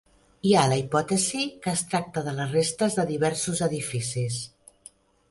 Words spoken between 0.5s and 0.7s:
Hi ha